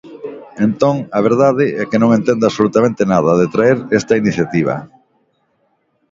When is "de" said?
3.41-3.51